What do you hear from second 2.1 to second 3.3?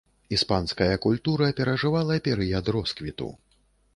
перыяд росквіту.